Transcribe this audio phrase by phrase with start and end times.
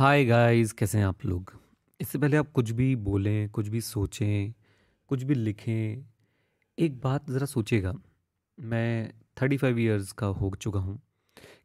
[0.00, 1.52] Hi guys कैसे हैं आप लोग?
[2.00, 4.52] इससे पहले आप कुछ भी बोलें, कुछ भी सोचें,
[5.08, 6.04] कुछ भी लिखें,
[6.78, 7.94] एक बात ज़रा सोचिएगा।
[8.60, 11.02] मैं थर्टी फाइव ईयर्स का हो चुका हूँ।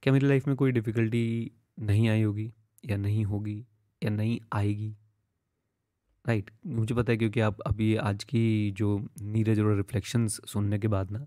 [0.03, 2.53] क्या मेरी लाइफ में कोई डिफ़िकल्टी नहीं आई होगी,
[2.85, 3.65] या नहीं होगी,
[4.03, 4.95] या नहीं आएगी?
[6.27, 6.65] Right right.
[6.65, 11.11] मुझे पता है क्योंकि आप अभी आज की जो नीरज और रिफ्लेक्शंस सुनने के बाद
[11.11, 11.25] ना,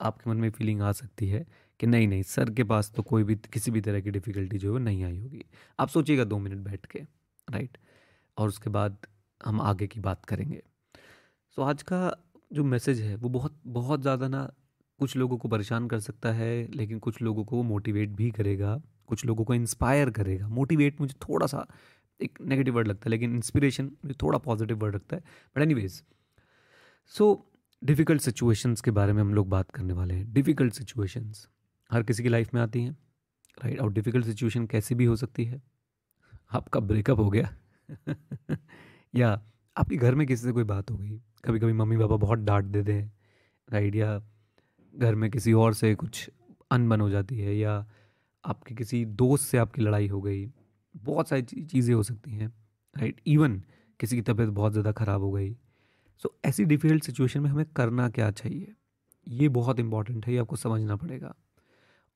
[0.00, 1.46] आपके मन में फीलिंग आ सकती है
[1.82, 4.68] कि नहीं नहीं, सर के पास तो कोई भी, किसी भी तरह की डिफ़िकल्टी जो
[4.68, 5.44] है वो नहीं आई होगी।
[5.78, 6.98] आप सोचिएगा दो मिनट बैठ के
[7.48, 7.78] राइट
[8.36, 8.96] और उसके बाद
[9.40, 10.62] हम आगे की बात करेंगे।
[11.56, 12.16] सो आज का
[12.52, 14.44] जो मैसेज है, वो बहुत बहुत ज़्यादा ना
[15.00, 18.80] कुछ लोगों को परेशान कर सकता है, लेकिन कुछ लोगों को वो मोटिवेट भी करेगा,
[19.06, 21.66] कुछ लोगों को इंस्पायर करेगा। मोटिवेट मुझे थोड़ा सा
[22.20, 25.22] एक नेगेटिव वर्ड लगता है, लेकिन इंस्पिरेशन मुझे थोड़ा पॉजिटिव वर्ड लगता है।
[25.56, 25.88] But any
[27.12, 27.26] so
[27.82, 31.48] difficult situations के बारे में हम लोग बात करने वाले हैं। डिफ़िकल्ट सिचुएशंस
[31.92, 32.96] हर किसी की लाइफ में आती हैं
[33.58, 35.62] राइट और डिफ़िकल्ट सिचुएशन कैसी भी हो सकती है।
[36.50, 37.54] आपका ब्रेकअप हो गया।
[39.14, 39.30] या
[39.76, 42.64] आपके घर में किसी से कोई बात हो गई कभी कभी मम्मी पापा बहुत डांट
[42.66, 43.12] देते हैं
[43.68, 44.18] राइट या
[44.94, 46.30] घर में किसी और से कुछ
[46.70, 47.74] अनबन हो जाती है या
[48.44, 50.46] आपके किसी दोस्त से आपकी लड़ाई हो गई
[50.94, 52.48] बहुत सारी चीज़ें हो सकती हैं
[52.96, 53.62] राइट इवन
[54.00, 55.52] किसी की तबीयत बहुत ज़्यादा ख़राब हो गई।
[56.24, 58.74] सो so, ऐसी डिफ़िकल्ट सिचुएशन में हमें करना क्या चाहिए?
[59.26, 61.34] ये बहुत इंपॉर्टेंट है ये आपको समझना पड़ेगा।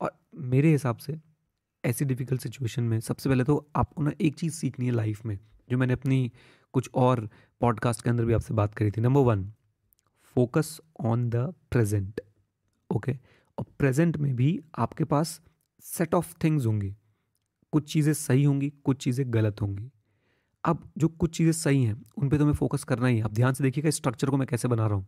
[0.00, 1.18] और मेरे हिसाब से
[1.84, 5.38] ऐसी डिफ़िकल्ट सिचुएशन में सबसे पहले तो आपको ना एक चीज़ सीखनी है लाइफ में,
[5.68, 6.30] जो मैंने अपनी
[6.74, 7.28] कुछ और
[7.60, 9.50] पॉडकास्ट के अंदर भी आपसे बात करी थी। Number one
[10.36, 12.20] focus on the present
[12.90, 13.12] okay
[13.58, 15.40] और प्रेजेंट में भी आपके पास
[15.84, 16.94] सेट ऑफ़ थिंग्स होंगी।
[17.72, 19.90] कुछ चीज़ें सही होंगी, कुछ चीज़ें गलत होंगी।
[20.64, 23.32] अब जो कुछ चीज़ें सही हैं, उन पर तो हमें फोकस करना ही है। अब
[23.32, 25.06] ध्यान से देखिएगा स्ट्रक्चर को मैं कैसे बना रहा हूँ।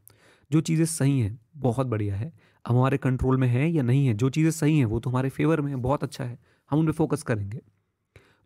[0.51, 2.33] जो चीज़ें सही हैं, बहुत बढ़िया है।
[2.65, 5.29] अब हमारे कंट्रोल में है या नहीं है, जो चीज़ें सही हैं, वो तो हमारे
[5.29, 6.39] फेवर में है, बहुत अच्छा है,
[6.71, 7.61] हम उन पर फोकस करेंगे।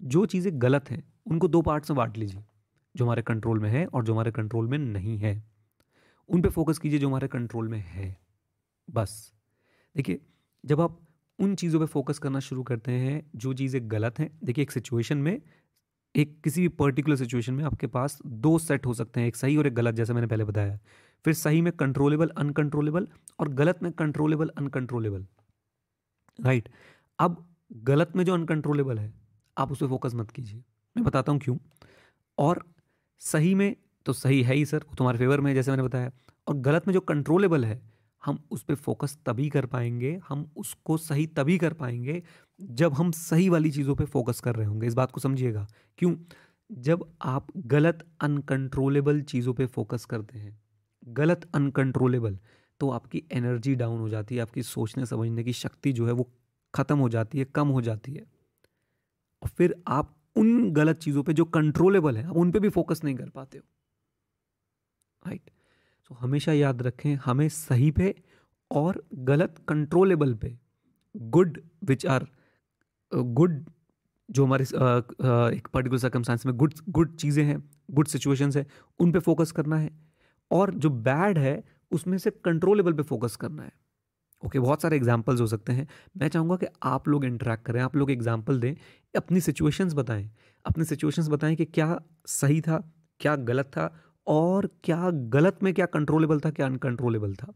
[0.02, 2.44] जो चीज़ें गलत हैं, उनको दो पार्ट्स में बांट लीजिए,
[2.96, 5.44] जो हमारे कंट्रोल में है और जो हमारे कंट्रोल में नहीं है।
[6.28, 8.16] उन पर फोकस कीजिए जो हमारे कंट्रोल में है,
[8.90, 9.32] बस।
[9.96, 10.20] देखिए,
[10.64, 11.00] जब आप
[11.38, 15.18] उन चीज़ों पे फोकस करना शुरू करते हैं, जो चीज़ें गलत हैं, देखिए एक सिचुएशन
[15.18, 15.42] में,
[16.16, 19.56] एक किसी भी पर्टिकुलर सिचुएशन में आपके पास दो सेट हो सकते हैं, एक सही
[19.56, 20.78] और एक गलत, जैसे मैंने पहले बताया।
[21.24, 23.08] फिर सही में कंट्रोलेबल अनकंट्रोलेबल
[23.40, 25.26] और गलत में कंट्रोलेबल अनकंट्रोलेबल
[26.44, 26.68] राइट
[27.18, 29.12] अब गलत में जो अनकंट्रोलेबल है,
[29.58, 30.58] आप उस पर फोकस मत कीजिए।
[30.96, 31.56] मैं बताता हूँ क्यों।
[32.38, 32.64] और
[33.18, 36.10] सही में तो सही है ही सर तुम्हारे फेवर में जैसे मैंने बताया।
[36.48, 37.82] और गलत में जो कंट्रोलेबल है,
[38.24, 42.22] हम उस पर फोकस तभी कर पाएँगे, हम उसको सही तभी कर पाएँगे,
[42.60, 45.66] जब हम सही वाली चीज़ों पे फोकस कर रहे होंगे। इस बात को समझिएगा।
[45.98, 46.16] क्यों?
[46.72, 50.62] जब आप गलत अनकंट्रोलेबल चीज़ों पे फोकस करते हैं
[51.02, 52.38] गलत अनकंट्रोलेबल
[52.80, 56.28] तो आपकी एनर्जी डाउन हो जाती है, आपकी सोचने, समझने की शक्ति जो है वो
[56.74, 58.22] ख़त्म हो जाती है, कम हो जाती है।
[59.42, 63.04] और फिर आप उन गलत चीज़ों पे जो कंट्रोलेबल है, आप उन पे भी फोकस
[63.04, 63.64] नहीं कर पाते हो।
[65.22, 65.50] राइट
[66.10, 68.14] सो हमेशा याद रखें, हमें सही पे
[68.70, 70.56] और गलत कंट्रोलेबल पे
[71.14, 72.26] गुड विच आर
[73.12, 73.64] गुड
[74.28, 78.66] जो हमारे एक पर्टिकुलर सर्कमस्टांस में गुड गुड चीज़ें हैं गुड सिचुएशंस है,
[79.00, 79.90] उन पे फोकस करना है।
[80.52, 83.72] और जो बैड है उसमें से कंट्रोलेबल पे फोकस करना है।
[84.42, 85.86] ओके okay, बहुत सारे एग्जाम्पल्स हो सकते हैं।
[86.16, 88.74] मैं चाहूँगा कि आप लोग इंटरेक्ट करें आप लोग एग्ज़ाम्पल दें
[89.14, 90.28] अपनी सिचुएशंस बताएँ।
[90.64, 92.82] अपनी सिचुएशंस बताएँ कि क्या सही था
[93.20, 93.92] क्या गलत था
[94.26, 97.52] और क्या गलत में क्या कंट्रोलेबल था क्या अनकंट्रोलेबल था।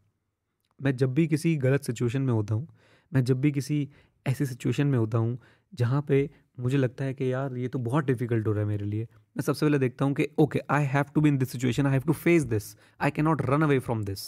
[0.81, 2.69] मैं जब भी किसी गलत सिचुएशन में होता हूँ
[3.13, 3.89] मैं जब भी किसी
[4.27, 5.39] ऐसी सिचुएशन में होता हूँ
[5.73, 6.29] जहाँ पे
[6.61, 9.07] मुझे लगता है कि यार ये तो बहुत डिफ़िकल्ट हो रहा है मेरे लिए।
[9.37, 11.93] मैं सबसे पहले देखता हूँ कि okay I have to be in this situation I
[11.93, 14.23] have to face this I can not run away from this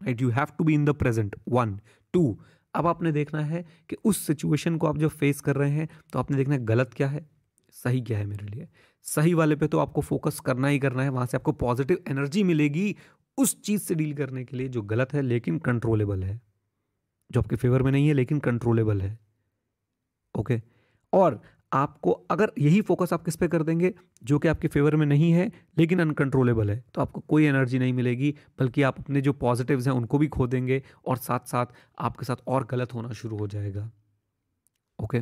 [0.00, 1.78] right you have to be in the present one
[2.14, 2.38] two
[2.74, 6.18] अब आपने देखना है कि उस सिचुएशन को आप जब face कर रहे हैं तो
[6.18, 7.26] आपने देखना है गलत क्या है?
[7.72, 8.68] सही क्या है मेरे लिए?
[9.02, 12.42] सही वाले पे तो आपको फोकस करना ही करना है, वहाँ से आपको पॉजिटिव एनर्जी
[12.42, 12.96] मिलेगी
[13.38, 16.40] उस चीज़ से डील करने के लिए जो गलत है, लेकिन कंट्रोलेबल है।
[17.30, 19.18] जो आपके फेवर में नहीं है, लेकिन कंट्रोलेबल है।
[20.34, 20.60] ओके
[21.12, 21.40] और
[21.74, 23.92] आपको अगर यही फोकस आप किस पे कर देंगे?
[24.22, 27.92] जो कि आपके फेवर में नहीं है, लेकिन अनकंट्रोलेबल है। तो आपको कोई एनर्जी नहीं
[27.92, 31.66] मिलेगी, बल्कि आप अपने जो पॉजिटिव्स हैं उनको भी खो देंगे और साथ साथ
[31.98, 33.90] आपके साथ और गलत होना शुरू हो जाएगा।
[34.98, 35.18] ओके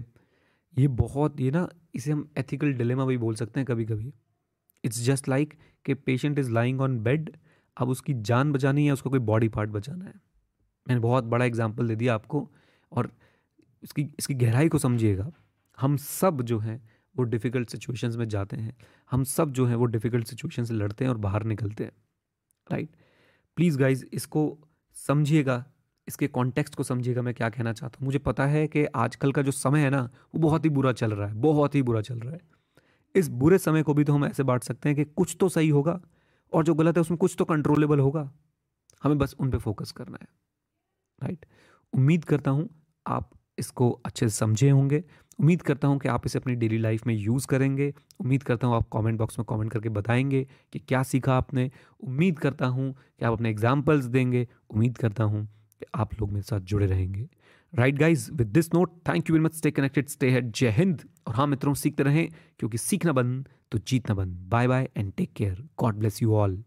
[0.74, 4.12] ये बहुत, ये ना, इसे हम एथिकल डिलेमा भी बोल सकते हैं कभी कभी
[4.84, 7.30] इट्स जस्ट लाइक कि patient is lying on bed
[7.76, 10.14] अब उसकी जान बचानी है उसका कोई बॉडी पार्ट बचाना है।
[10.86, 12.48] मैंने बहुत बड़ा एग्ज़ाम्पल दे दिया आपको,
[12.92, 13.10] और
[13.82, 15.30] इसकी इसकी गहराई को समझिएगा
[15.82, 16.80] हम सब जो हैं,
[17.16, 18.76] वो डिफ़िकल्ट सिचुएशंस में जाते हैं।
[19.10, 21.92] हम सब जो हैं, वो डिफ़िकल्ट सिचुएशन से लड़ते हैं और बाहर निकलते हैं
[22.66, 22.96] राइट
[23.56, 24.58] प्लीज़ गाइज़ इसको
[24.96, 25.64] समझिएगा,
[26.08, 29.42] इसके कॉन्टेक्स्ट को समझिएगा, मैं क्या कहना चाहता हूँ। मुझे पता है कि आजकल का
[29.42, 30.02] जो समय है ना,
[30.34, 32.40] वो बहुत ही बुरा चल रहा है, बहुत ही बुरा चल रहा है।
[33.14, 35.68] इस बुरे समय को भी तो हम ऐसे बांट सकते हैं कि कुछ तो सही
[35.68, 36.00] होगा
[36.52, 38.30] और जो गलत है, उसमें कुछ तो कंट्रोलेबल होगा।
[39.02, 40.28] हमें बस उन पे फोकस करना है
[41.22, 41.46] राइट
[41.92, 42.68] उम्मीद करता हूँ
[43.06, 45.02] आप इसको अच्छे से समझे होंगे।
[45.40, 48.76] उम्मीद करता हूँ कि आप इसे अपनी डेली लाइफ में यूज़ करेंगे। उम्मीद करता हूँ
[48.76, 51.70] आप कमेंट बॉक्स में कमेंट करके बताएँगे कि क्या सीखा आपने।
[52.00, 56.42] उम्मीद करता हूँ कि आप अपने एग्जाम्पल्स देंगे। उम्मीद करता हूँ कि आप लोग मेरे
[56.42, 57.28] साथ जुड़े रहेंगे।
[57.72, 61.02] Right guys with this note thank you very much stay connected stay head जय हिंद
[61.28, 62.28] और हाँ मित्रों, सीखते रहें,
[62.58, 66.62] क्योंकि सीखना बंद तो जीतना बंद। Bye bye and take care god bless you all